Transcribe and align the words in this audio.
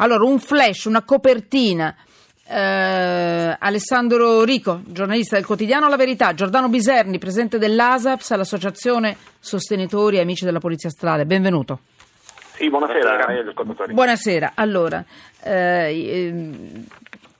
Allora, 0.00 0.24
un 0.24 0.38
flash, 0.38 0.84
una 0.84 1.02
copertina. 1.02 1.94
Eh, 2.50 3.56
Alessandro 3.58 4.44
Rico, 4.44 4.80
giornalista 4.86 5.36
del 5.36 5.44
quotidiano 5.44 5.88
La 5.88 5.96
Verità, 5.96 6.34
Giordano 6.34 6.68
Biserni, 6.68 7.18
presidente 7.18 7.58
dell'ASAPS, 7.58 8.36
l'Associazione 8.36 9.16
Sostenitori 9.38 10.16
e 10.16 10.20
Amici 10.20 10.44
della 10.44 10.60
Polizia 10.60 10.88
Stradale. 10.88 11.26
Benvenuto. 11.26 11.80
Sì, 12.54 12.70
buonasera. 12.70 13.16
Buonasera. 13.52 13.92
buonasera. 13.92 14.52
Allora, 14.54 15.04
eh, 15.42 15.92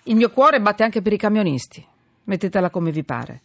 il 0.02 0.16
mio 0.16 0.30
cuore 0.30 0.60
batte 0.60 0.82
anche 0.82 1.00
per 1.00 1.12
i 1.12 1.16
camionisti, 1.16 1.84
mettetela 2.24 2.70
come 2.70 2.90
vi 2.90 3.04
pare. 3.04 3.42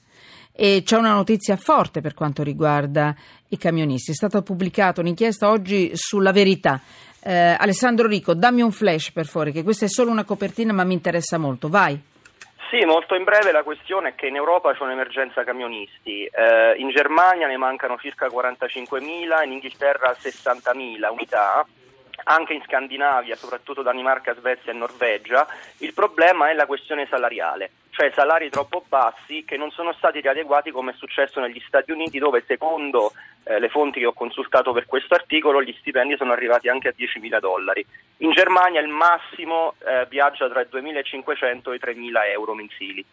E 0.52 0.82
c'è 0.84 0.98
una 0.98 1.14
notizia 1.14 1.56
forte 1.56 2.02
per 2.02 2.14
quanto 2.16 2.44
riguarda 2.44 3.16
i 3.50 3.58
camionisti. 3.58 4.12
È 4.12 4.16
stata 4.16 4.42
pubblicata 4.42 5.02
un'inchiesta 5.02 5.50
oggi 5.50 5.92
sulla 5.94 6.32
verità. 6.32 6.82
Eh, 7.26 7.56
Alessandro 7.58 8.06
Rico, 8.08 8.34
dammi 8.34 8.62
un 8.62 8.72
flash 8.72 9.12
per 9.12 9.26
favore, 9.26 9.52
che 9.52 9.64
questa 9.64 9.86
è 9.86 9.88
solo 9.88 10.12
una 10.12 10.26
copertina 10.26 10.74
ma 10.74 10.84
mi 10.84 10.94
interessa 10.94 11.38
molto. 11.38 11.70
Vai. 11.70 12.12
Sì, 12.70 12.84
molto 12.86 13.16
in 13.16 13.24
breve 13.24 13.52
la 13.52 13.64
questione 13.64 14.10
è 14.10 14.16
che 14.16 14.28
in 14.28 14.36
Europa 14.36 14.74
c'è 14.74 14.84
un'emergenza 14.84 15.44
camionisti, 15.44 16.26
eh, 16.26 16.74
in 16.78 16.90
Germania 16.90 17.48
ne 17.48 17.56
mancano 17.56 17.98
circa 17.98 18.28
45.000, 18.28 19.44
in 19.46 19.52
Inghilterra 19.52 20.16
60.000 20.20 21.12
unità, 21.12 21.66
anche 22.26 22.54
in 22.54 22.64
Scandinavia, 22.66 23.36
soprattutto 23.36 23.84
Danimarca, 23.84 24.36
Svezia 24.36 24.72
e 24.72 24.76
Norvegia, 24.76 25.48
il 25.78 25.94
problema 25.94 26.50
è 26.50 26.54
la 26.54 26.66
questione 26.66 27.06
salariale, 27.10 27.70
cioè 27.94 28.12
salari 28.14 28.50
troppo 28.50 28.84
bassi 28.88 29.46
che 29.46 29.56
non 29.56 29.70
sono 29.70 29.94
stati 29.94 30.20
riadeguati 30.20 30.72
come 30.72 30.92
è 30.92 30.96
successo 30.96 31.40
negli 31.40 31.62
Stati 31.68 31.92
Uniti 31.92 32.18
dove 32.18 32.44
secondo 32.48 33.14
eh, 33.44 33.60
le 33.60 33.70
fonti 33.70 34.00
che 34.00 34.08
ho 34.08 34.14
consultato 34.14 34.74
per 34.74 34.88
questo 34.88 35.14
articolo 35.14 35.62
gli 35.62 35.76
stipendi 35.80 36.18
sono 36.18 36.32
arrivati 36.32 36.70
anche 36.70 36.88
a 36.88 36.94
10.000 36.98 37.40
dollari. 37.40 37.86
In 38.18 38.32
Germania 38.32 38.82
il 38.82 38.88
massimo 38.88 39.76
eh, 39.86 40.08
viaggia 40.10 40.50
tra 40.50 40.62
i 40.62 40.68
2.500 40.72 41.72
e 41.72 41.76
i 41.76 41.80
3.000 41.80 42.32
euro 42.32 42.54
mensili. 42.56 43.06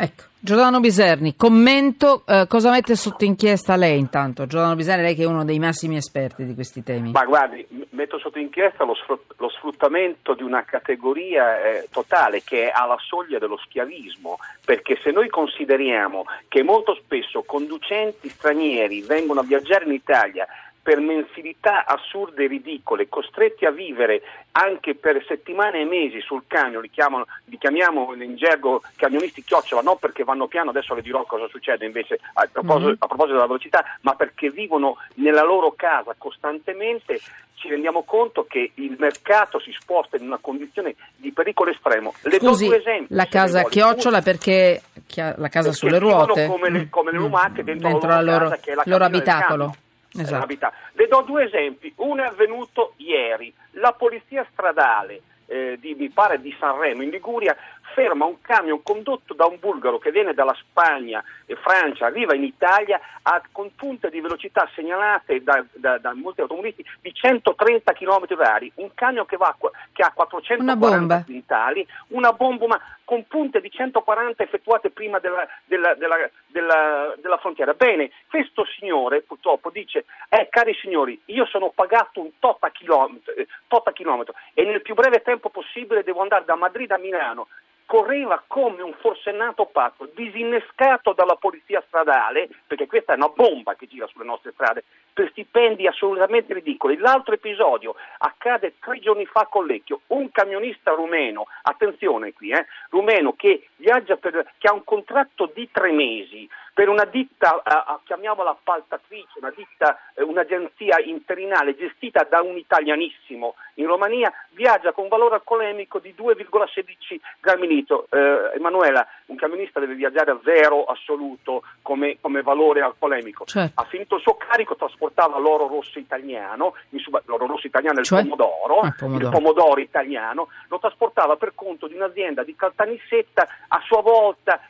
Ecco, 0.00 0.22
Giordano 0.38 0.78
Biserni, 0.78 1.34
commento, 1.34 2.22
eh, 2.24 2.44
cosa 2.46 2.70
mette 2.70 2.94
sotto 2.94 3.24
inchiesta 3.24 3.74
lei 3.74 3.98
intanto? 3.98 4.46
Giordano 4.46 4.76
Biserni, 4.76 5.02
lei 5.02 5.16
che 5.16 5.24
è 5.24 5.26
uno 5.26 5.44
dei 5.44 5.58
massimi 5.58 5.96
esperti 5.96 6.44
di 6.44 6.54
questi 6.54 6.84
temi. 6.84 7.10
Ma 7.10 7.24
guardi, 7.24 7.66
metto 7.90 8.16
sotto 8.20 8.38
inchiesta 8.38 8.84
lo, 8.84 8.94
lo 9.36 9.48
sfruttamento 9.48 10.34
di 10.34 10.44
una 10.44 10.62
categoria 10.62 11.60
eh, 11.60 11.88
totale 11.90 12.44
che 12.44 12.68
è 12.68 12.72
alla 12.72 12.96
soglia 13.00 13.40
dello 13.40 13.58
schiavismo, 13.58 14.38
perché 14.64 14.96
se 15.02 15.10
noi 15.10 15.28
consideriamo 15.28 16.26
che 16.46 16.62
molto 16.62 16.94
spesso 16.94 17.42
conducenti 17.42 18.28
stranieri 18.28 19.02
vengono 19.02 19.40
a 19.40 19.42
viaggiare 19.42 19.84
in 19.84 19.94
Italia 19.94 20.46
per 20.82 21.00
mensilità 21.00 21.84
assurde 21.86 22.44
e 22.44 22.46
ridicole, 22.46 23.08
costretti 23.08 23.66
a 23.66 23.70
vivere 23.70 24.22
anche 24.52 24.94
per 24.94 25.22
settimane 25.26 25.80
e 25.80 25.84
mesi 25.84 26.20
sul 26.20 26.44
camion, 26.46 26.82
li, 26.82 26.90
chiamano, 26.90 27.26
li 27.44 27.58
chiamiamo 27.58 28.14
in 28.14 28.36
gergo 28.36 28.82
camionisti 28.96 29.44
chiocciola, 29.44 29.82
non 29.82 29.98
perché 29.98 30.24
vanno 30.24 30.46
piano, 30.46 30.70
adesso 30.70 30.94
le 30.94 31.02
dirò 31.02 31.24
cosa 31.24 31.46
succede 31.48 31.84
invece 31.84 32.18
a 32.34 32.48
proposito, 32.50 32.86
mm-hmm. 32.86 32.96
a 32.98 33.06
proposito 33.06 33.34
della 33.34 33.46
velocità, 33.46 33.84
ma 34.00 34.14
perché 34.14 34.50
vivono 34.50 34.96
nella 35.14 35.44
loro 35.44 35.72
casa 35.76 36.14
costantemente, 36.16 37.20
ci 37.54 37.68
rendiamo 37.68 38.02
conto 38.04 38.46
che 38.48 38.70
il 38.74 38.96
mercato 38.98 39.60
si 39.60 39.72
sposta 39.78 40.16
in 40.16 40.24
una 40.24 40.38
condizione 40.40 40.94
di 41.16 41.32
pericolo 41.32 41.70
estremo. 41.70 42.14
Le 42.22 42.38
Scusi, 42.38 42.64
do 42.64 42.70
due 42.70 42.78
esempi. 42.78 43.14
La 43.14 43.26
casa 43.26 43.64
chiocciola 43.64 44.22
perché 44.22 44.80
la 45.14 45.48
casa 45.48 45.72
sulle 45.72 45.98
ruote? 45.98 46.46
Come 46.46 46.70
le, 46.70 46.88
come 46.88 47.10
le 47.12 47.18
lumache 47.18 47.62
dentro, 47.62 47.88
dentro 47.88 48.08
la 48.08 48.22
loro, 48.22 48.48
casa 48.48 48.56
che 48.56 48.72
è 48.72 48.74
la 48.74 48.82
loro 48.86 49.04
abitacolo. 49.04 49.74
Esatto. 50.22 50.72
Le 50.92 51.06
do 51.06 51.22
due 51.22 51.44
esempi. 51.44 51.92
Uno 51.96 52.22
è 52.22 52.26
avvenuto 52.26 52.94
ieri. 52.96 53.52
La 53.72 53.92
polizia 53.92 54.46
stradale 54.52 55.22
eh, 55.46 55.78
di, 55.80 55.94
mi 55.94 56.10
pare 56.10 56.40
di 56.40 56.54
Sanremo 56.58 57.02
in 57.02 57.10
Liguria 57.10 57.56
ferma 57.98 58.26
un 58.26 58.40
camion 58.40 58.80
condotto 58.84 59.34
da 59.34 59.46
un 59.46 59.58
bulgaro 59.58 59.98
che 59.98 60.12
viene 60.12 60.32
dalla 60.32 60.54
Spagna 60.54 61.20
e 61.46 61.56
Francia, 61.56 62.06
arriva 62.06 62.32
in 62.32 62.44
Italia 62.44 63.00
a, 63.22 63.42
con 63.50 63.74
punte 63.74 64.08
di 64.08 64.20
velocità 64.20 64.70
segnalate 64.72 65.42
da, 65.42 65.64
da, 65.72 65.98
da 65.98 66.14
molti 66.14 66.40
automobilisti 66.40 66.84
di 67.00 67.12
130 67.12 67.92
km 67.94 68.26
h 68.28 68.70
un 68.76 68.90
camion 68.94 69.26
che, 69.26 69.36
va, 69.36 69.52
che 69.92 70.02
ha 70.02 70.12
440 70.14 71.24
quintali, 71.24 71.84
una 72.08 72.32
bomba 72.32 72.66
ma 72.68 72.80
con 73.08 73.26
punte 73.26 73.60
di 73.60 73.70
140 73.70 74.42
effettuate 74.42 74.90
prima 74.90 75.18
della, 75.18 75.48
della, 75.64 75.94
della, 75.94 77.14
della, 77.16 77.38
frontiera. 77.38 77.72
Bene, 77.72 78.10
questo 78.28 78.66
signore 78.78 79.22
purtroppo 79.22 79.70
dice, 79.70 80.04
eh 80.28 80.48
cari 80.50 80.74
signori, 80.74 81.18
io 81.26 81.46
sono 81.46 81.72
pagato 81.74 82.20
un 82.20 82.30
tot 82.38 82.62
a 82.64 82.70
chilometro, 82.70 83.34
eh, 83.34 83.48
tot 83.66 83.88
a 83.88 83.92
chilometro 83.92 84.34
e 84.52 84.64
nel 84.64 84.82
più 84.82 84.94
breve 84.94 85.22
tempo 85.22 85.48
possibile 85.48 86.04
devo 86.04 86.20
andare 86.20 86.44
da 86.44 86.54
Madrid 86.54 86.90
a 86.90 86.98
Milano 86.98 87.48
correva 87.88 88.44
come 88.46 88.82
un 88.82 88.92
forsennato 89.00 89.64
pazzo, 89.64 90.10
disinnescato 90.14 91.14
dalla 91.14 91.36
polizia 91.36 91.82
stradale, 91.86 92.50
perché 92.66 92.86
questa 92.86 93.14
è 93.14 93.16
una 93.16 93.30
bomba 93.30 93.76
che 93.76 93.86
gira 93.86 94.06
sulle 94.08 94.26
nostre 94.26 94.52
strade, 94.52 94.84
per 95.10 95.30
stipendi 95.30 95.86
assolutamente 95.86 96.52
ridicoli. 96.52 96.98
L'altro 96.98 97.32
episodio 97.32 97.94
accade 98.18 98.74
tre 98.78 98.98
giorni 98.98 99.24
fa 99.24 99.46
con 99.46 99.64
Lecchio, 99.64 100.02
un 100.08 100.30
camionista 100.30 100.90
rumeno, 100.90 101.46
attenzione 101.62 102.34
qui, 102.34 102.50
eh, 102.50 102.66
rumeno 102.90 103.32
che 103.32 103.68
viaggia 103.76 104.16
per, 104.16 104.52
che 104.58 104.68
ha 104.68 104.74
un 104.74 104.84
contratto 104.84 105.50
di 105.54 105.70
tre 105.72 105.90
mesi, 105.90 106.46
per 106.78 106.88
una 106.88 107.06
ditta, 107.06 107.60
eh, 107.60 107.98
chiamiamola 108.04 108.50
appaltatrice, 108.50 109.40
una 109.40 109.50
ditta, 109.50 109.98
eh, 110.14 110.22
un'agenzia 110.22 111.00
interinale 111.00 111.74
gestita 111.74 112.24
da 112.30 112.40
un 112.40 112.56
italianissimo 112.56 113.56
in 113.74 113.86
Romania, 113.86 114.32
viaggia 114.50 114.92
con 114.92 115.08
valore 115.08 115.34
alcolemico 115.34 115.98
di 115.98 116.14
2,16 116.16 117.20
grammi 117.40 117.66
litro. 117.66 118.06
Eh, 118.10 118.52
Emanuela, 118.54 119.04
un 119.26 119.34
camionista 119.34 119.80
deve 119.80 119.96
viaggiare 119.96 120.30
a 120.30 120.38
zero 120.44 120.84
assoluto 120.84 121.64
come, 121.82 122.18
come 122.20 122.42
valore 122.42 122.80
alcolemico. 122.80 123.44
Certo. 123.44 123.80
Ha 123.80 123.84
finito 123.86 124.14
il 124.14 124.22
suo 124.22 124.36
carico, 124.36 124.76
trasportava 124.76 125.36
l'oro 125.38 125.66
rosso 125.66 125.98
italiano, 125.98 126.74
sub- 126.94 127.22
l'oro 127.24 127.46
rosso 127.46 127.66
italiano 127.66 127.96
è 127.96 128.00
il 128.02 128.06
cioè? 128.06 128.22
pomodoro, 128.22 128.80
ah, 128.82 128.94
pomodoro, 128.96 129.24
il 129.24 129.32
pomodoro 129.32 129.80
italiano, 129.80 130.46
lo 130.68 130.78
trasportava 130.78 131.34
per 131.34 131.54
conto 131.56 131.88
di 131.88 131.96
un'azienda 131.96 132.44
di 132.44 132.54
Caltanissetta, 132.54 133.48
a 133.66 133.80
sua 133.84 134.00
volta 134.00 134.60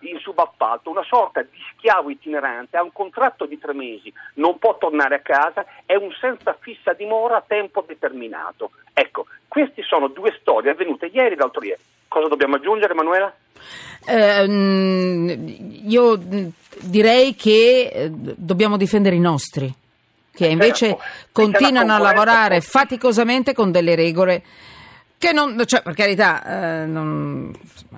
in 0.00 0.18
subappalto, 0.18 0.90
una 0.90 1.04
sorta 1.04 1.42
di 1.42 1.58
schiavo 1.72 2.10
itinerante, 2.10 2.76
ha 2.76 2.82
un 2.82 2.92
contratto 2.92 3.46
di 3.46 3.58
tre 3.58 3.74
mesi, 3.74 4.12
non 4.34 4.58
può 4.58 4.76
tornare 4.78 5.16
a 5.16 5.20
casa, 5.20 5.64
è 5.84 5.94
un 5.94 6.10
senza 6.20 6.56
fissa 6.60 6.92
dimora 6.92 7.36
a 7.36 7.44
tempo 7.46 7.84
determinato. 7.86 8.70
Ecco, 8.92 9.26
queste 9.48 9.82
sono 9.82 10.08
due 10.08 10.36
storie 10.40 10.70
avvenute 10.70 11.06
ieri 11.06 11.34
e 11.34 11.36
l'altro 11.36 11.64
ieri. 11.64 11.80
Cosa 12.06 12.28
dobbiamo 12.28 12.56
aggiungere, 12.56 12.92
Emanuela? 12.92 13.34
Eh, 14.06 14.44
io 15.84 16.18
direi 16.80 17.34
che 17.34 17.90
eh, 17.92 18.10
dobbiamo 18.10 18.76
difendere 18.76 19.16
i 19.16 19.20
nostri, 19.20 19.70
che 20.32 20.46
eh, 20.46 20.50
invece 20.50 20.86
certo. 20.88 21.02
continuano 21.32 21.92
a 21.92 21.98
lavorare 21.98 22.60
faticosamente 22.60 23.52
con 23.52 23.70
delle 23.70 23.94
regole 23.94 24.42
che 25.18 25.32
non, 25.32 25.60
cioè, 25.66 25.82
per 25.82 25.94
carità, 25.94 26.82
eh, 26.82 26.86
non, 26.86 27.52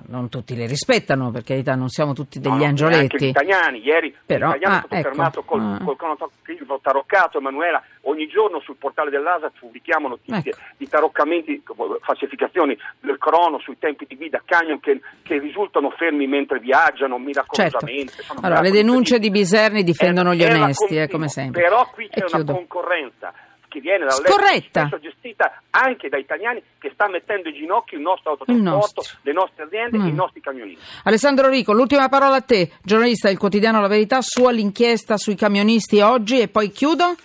non, 0.07 0.27
tutti 0.29 0.55
le 0.55 0.65
rispettano, 0.65 1.29
per 1.29 1.43
carità, 1.43 1.75
non 1.75 1.89
siamo 1.89 2.13
tutti 2.13 2.39
degli 2.39 2.51
no, 2.51 2.65
angioletti. 2.65 3.01
Anche 3.01 3.25
gli 3.25 3.29
italiani, 3.29 3.81
ieri 3.83 4.15
Però, 4.25 4.47
l'italiano 4.47 4.75
ah, 4.75 4.77
è 4.77 4.85
stato 4.85 4.95
ecco, 4.95 5.07
fermato 5.07 5.43
col, 5.43 5.61
ah. 5.61 5.83
col 5.83 5.95
cronotrofilo 5.95 6.79
taroccato, 6.81 7.37
Emanuela, 7.37 7.81
ogni 8.01 8.27
giorno 8.27 8.59
sul 8.61 8.75
portale 8.75 9.11
dell'ASA 9.11 9.51
pubblichiamo 9.59 10.07
notizie 10.07 10.51
ecco. 10.51 10.61
di 10.77 10.87
taroccamenti, 10.87 11.63
falsificazioni 12.01 12.75
del 12.99 13.19
crono 13.19 13.59
sui 13.59 13.77
tempi 13.77 14.05
di 14.07 14.15
guida, 14.15 14.41
camion 14.43 14.79
che, 14.79 14.99
che 15.21 15.37
risultano 15.37 15.91
fermi 15.91 16.25
mentre 16.25 16.57
viaggiano, 16.57 17.19
miracolosamente. 17.19 18.13
Certo. 18.13 18.41
Allora, 18.41 18.61
le 18.61 18.71
denunce 18.71 19.19
di 19.19 19.29
Biserni 19.29 19.83
difendono 19.83 20.33
gli 20.33 20.43
onesti, 20.43 20.95
eh, 20.95 21.07
come 21.07 21.27
sempre. 21.27 21.61
Però 21.61 21.87
qui 21.91 22.09
c'è 22.09 22.25
una 22.31 22.43
concorrenza 22.43 23.31
che 23.71 23.79
viene 23.79 24.05
dall'estero, 24.05 24.99
gestita 24.99 25.61
anche 25.69 26.09
da 26.09 26.17
italiani, 26.17 26.61
che 26.77 26.91
sta 26.93 27.07
mettendo 27.07 27.47
in 27.47 27.55
ginocchio 27.55 27.97
il 27.97 28.03
nostro 28.03 28.31
autotrasporto, 28.31 29.01
le 29.21 29.31
nostre 29.31 29.63
aziende 29.63 29.97
mm. 29.97 30.05
e 30.05 30.09
i 30.09 30.13
nostri 30.13 30.41
camionisti. 30.41 30.83
Alessandro 31.05 31.47
Rico, 31.47 31.71
l'ultima 31.71 32.09
parola 32.09 32.35
a 32.35 32.41
te, 32.41 32.71
giornalista 32.83 33.29
del 33.29 33.37
quotidiano 33.37 33.79
La 33.79 33.87
Verità, 33.87 34.21
sull'inchiesta 34.21 35.15
sui 35.15 35.35
camionisti 35.35 36.01
oggi 36.01 36.41
e 36.41 36.49
poi 36.49 36.69
chiudo. 36.69 37.15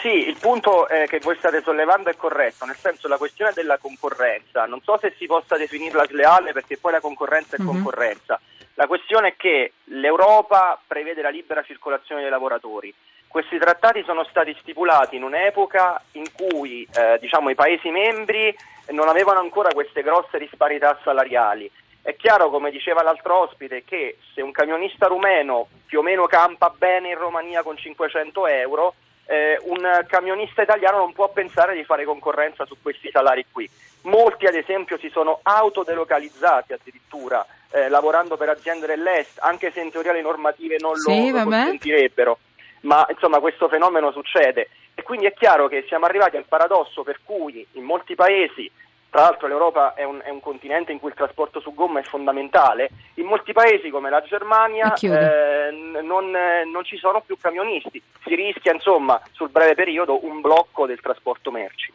Sì, 0.00 0.28
il 0.28 0.36
punto 0.40 0.88
eh, 0.88 1.06
che 1.06 1.18
voi 1.18 1.36
state 1.36 1.60
sollevando 1.60 2.08
è 2.08 2.16
corretto, 2.16 2.64
nel 2.64 2.76
senso 2.76 3.06
la 3.06 3.18
questione 3.18 3.52
della 3.52 3.76
concorrenza, 3.76 4.64
non 4.64 4.80
so 4.80 4.96
se 4.98 5.12
si 5.18 5.26
possa 5.26 5.56
definirla 5.56 6.06
sleale 6.06 6.52
perché 6.52 6.78
poi 6.78 6.92
la 6.92 7.00
concorrenza 7.00 7.56
è 7.56 7.60
mm-hmm. 7.60 7.68
concorrenza, 7.68 8.40
la 8.74 8.86
questione 8.86 9.30
è 9.30 9.34
che 9.36 9.72
l'Europa 9.86 10.80
prevede 10.86 11.20
la 11.20 11.30
libera 11.30 11.64
circolazione 11.64 12.20
dei 12.20 12.30
lavoratori, 12.30 12.94
questi 13.28 13.58
trattati 13.58 14.02
sono 14.04 14.24
stati 14.24 14.56
stipulati 14.60 15.16
in 15.16 15.22
un'epoca 15.22 16.02
in 16.12 16.24
cui 16.32 16.88
eh, 16.92 17.18
diciamo, 17.20 17.50
i 17.50 17.54
Paesi 17.54 17.90
membri 17.90 18.56
non 18.90 19.08
avevano 19.08 19.38
ancora 19.38 19.72
queste 19.72 20.02
grosse 20.02 20.38
disparità 20.38 20.98
salariali. 21.04 21.70
È 22.00 22.16
chiaro, 22.16 22.48
come 22.48 22.70
diceva 22.70 23.02
l'altro 23.02 23.40
ospite, 23.40 23.84
che 23.84 24.16
se 24.34 24.40
un 24.40 24.50
camionista 24.50 25.06
rumeno 25.06 25.68
più 25.84 25.98
o 25.98 26.02
meno 26.02 26.26
campa 26.26 26.72
bene 26.76 27.10
in 27.10 27.18
Romania 27.18 27.62
con 27.62 27.76
500 27.76 28.46
euro, 28.46 28.94
eh, 29.26 29.60
un 29.64 30.04
camionista 30.06 30.62
italiano 30.62 30.96
non 30.96 31.12
può 31.12 31.28
pensare 31.28 31.74
di 31.74 31.84
fare 31.84 32.06
concorrenza 32.06 32.64
su 32.64 32.76
questi 32.80 33.10
salari 33.10 33.44
qui. 33.52 33.68
Molti 34.02 34.46
ad 34.46 34.54
esempio 34.54 34.96
si 34.96 35.10
sono 35.10 35.40
autodelocalizzati 35.42 36.72
addirittura 36.72 37.44
eh, 37.70 37.90
lavorando 37.90 38.38
per 38.38 38.48
aziende 38.48 38.86
dell'est, 38.86 39.38
anche 39.40 39.70
se 39.70 39.80
in 39.80 39.90
teoria 39.90 40.12
le 40.12 40.22
normative 40.22 40.76
non 40.80 40.96
sì, 40.96 41.30
lo, 41.30 41.38
lo 41.38 41.44
consentirebbero. 41.44 42.38
Ma 42.82 43.06
insomma 43.10 43.40
questo 43.40 43.68
fenomeno 43.68 44.12
succede. 44.12 44.68
E 44.94 45.02
quindi 45.02 45.26
è 45.26 45.34
chiaro 45.34 45.68
che 45.68 45.84
siamo 45.88 46.06
arrivati 46.06 46.36
al 46.36 46.46
paradosso 46.48 47.02
per 47.02 47.20
cui 47.24 47.66
in 47.72 47.84
molti 47.84 48.14
paesi 48.14 48.70
tra 49.10 49.22
l'altro 49.22 49.46
l'Europa 49.46 49.94
è 49.94 50.04
un, 50.04 50.20
è 50.22 50.28
un, 50.28 50.40
continente 50.40 50.92
in 50.92 50.98
cui 50.98 51.08
il 51.08 51.14
trasporto 51.14 51.60
su 51.60 51.72
gomma 51.72 52.00
è 52.00 52.02
fondamentale, 52.02 52.90
in 53.14 53.24
molti 53.24 53.52
paesi 53.52 53.88
come 53.88 54.10
la 54.10 54.20
Germania 54.20 54.92
eh, 54.92 55.70
non, 56.02 56.30
non, 56.30 56.84
ci 56.84 56.98
sono 56.98 57.22
più 57.24 57.38
camionisti, 57.40 58.02
si 58.22 58.34
rischia 58.34 58.72
insomma 58.72 59.20
sul 59.32 59.48
breve 59.48 59.74
periodo 59.74 60.24
un 60.26 60.42
blocco 60.42 60.86
del 60.86 61.00
trasporto 61.00 61.50
merci. 61.50 61.90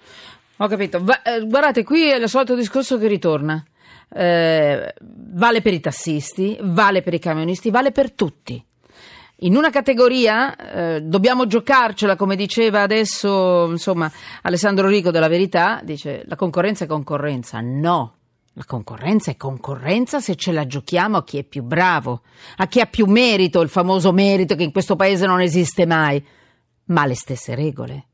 Ho 0.58 0.68
capito, 0.68 1.04
Va, 1.04 1.22
eh, 1.22 1.46
guardate 1.46 1.84
qui 1.84 2.10
è 2.10 2.16
il 2.16 2.28
solito 2.28 2.56
discorso 2.56 2.98
che 2.98 3.08
ritorna, 3.08 3.64
eh, 4.12 4.94
vale 5.00 5.62
per 5.62 5.74
i 5.74 5.80
tassisti, 5.80 6.58
vale 6.62 7.04
per 7.04 7.14
i 7.14 7.20
camionisti, 7.20 7.70
vale 7.70 7.92
per 7.92 8.12
tutti. 8.12 8.73
In 9.44 9.58
una 9.58 9.72
categoria 9.72 10.56
eh, 10.56 11.02
dobbiamo 11.02 11.48
giocarcela, 11.48 12.16
come 12.16 12.38
diceva 12.38 12.82
adesso 12.82 13.68
insomma, 13.70 14.10
Alessandro 14.44 14.88
Rico 14.88 15.12
della 15.12 15.28
Verità, 15.28 15.82
dice 15.84 16.24
la 16.28 16.38
concorrenza 16.38 16.86
è 16.86 16.88
concorrenza. 16.88 17.60
No, 17.60 18.16
la 18.54 18.64
concorrenza 18.66 19.32
è 19.32 19.36
concorrenza 19.36 20.22
se 20.22 20.36
ce 20.36 20.54
la 20.54 20.66
giochiamo 20.66 21.18
a 21.18 21.24
chi 21.26 21.40
è 21.40 21.44
più 21.44 21.62
bravo, 21.62 22.22
a 22.56 22.68
chi 22.68 22.80
ha 22.80 22.86
più 22.86 23.06
merito, 23.06 23.60
il 23.60 23.68
famoso 23.68 24.14
merito 24.14 24.56
che 24.56 24.64
in 24.64 24.72
questo 24.72 24.96
paese 24.96 25.26
non 25.26 25.42
esiste 25.42 25.86
mai, 25.86 26.26
ma 26.86 27.06
le 27.06 27.16
stesse 27.16 27.54
regole 27.54 28.06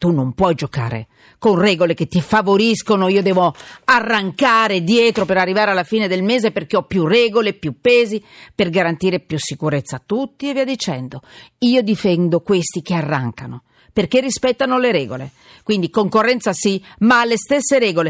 tu 0.00 0.12
non 0.12 0.32
puoi 0.32 0.54
giocare 0.54 1.08
con 1.38 1.58
regole 1.58 1.92
che 1.92 2.06
ti 2.06 2.22
favoriscono, 2.22 3.08
io 3.08 3.20
devo 3.20 3.54
arrancare 3.84 4.82
dietro 4.82 5.26
per 5.26 5.36
arrivare 5.36 5.72
alla 5.72 5.84
fine 5.84 6.08
del 6.08 6.22
mese 6.22 6.52
perché 6.52 6.78
ho 6.78 6.84
più 6.84 7.06
regole, 7.06 7.52
più 7.52 7.74
pesi, 7.82 8.24
per 8.54 8.70
garantire 8.70 9.20
più 9.20 9.36
sicurezza 9.38 9.96
a 9.96 10.02
tutti 10.04 10.48
e 10.48 10.54
via 10.54 10.64
dicendo. 10.64 11.20
Io 11.58 11.82
difendo 11.82 12.40
questi 12.40 12.80
che 12.80 12.94
arrancano 12.94 13.64
perché 13.92 14.20
rispettano 14.20 14.78
le 14.78 14.90
regole. 14.90 15.32
Quindi 15.62 15.90
concorrenza 15.90 16.54
sì, 16.54 16.82
ma 17.00 17.20
alle 17.20 17.36
stesse 17.36 17.78
regole. 17.78 18.08